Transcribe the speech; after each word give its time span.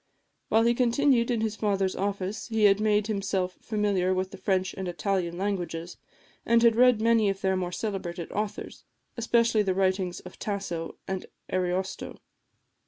While 0.49 0.63
he 0.63 0.73
continued 0.73 1.29
in 1.29 1.41
his 1.41 1.55
father's 1.55 1.95
office 1.95 2.47
he 2.47 2.63
had 2.63 2.79
made 2.79 3.05
himself 3.05 3.59
familiar 3.61 4.15
with 4.15 4.31
the 4.31 4.37
French 4.37 4.73
and 4.73 4.87
Italian 4.87 5.37
languages, 5.37 5.97
and 6.43 6.63
had 6.63 6.75
read 6.75 6.99
many 6.99 7.29
of 7.29 7.41
their 7.41 7.55
more 7.55 7.71
celebrated 7.71 8.31
authors, 8.31 8.83
especially 9.15 9.61
the 9.61 9.75
writings 9.75 10.19
of 10.19 10.39
Tasso 10.39 10.97
and 11.07 11.27
Ariosto. 11.53 12.17